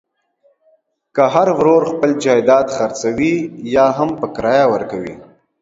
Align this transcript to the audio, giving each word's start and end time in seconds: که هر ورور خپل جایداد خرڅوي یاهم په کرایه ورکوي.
که 1.15 1.23
هر 1.33 1.47
ورور 1.57 1.83
خپل 1.91 2.11
جایداد 2.23 2.67
خرڅوي 2.75 3.35
یاهم 3.75 4.09
په 4.19 4.25
کرایه 4.35 4.65
ورکوي. 4.73 5.15